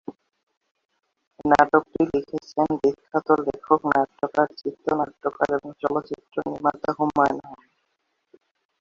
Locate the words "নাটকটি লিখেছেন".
1.45-2.67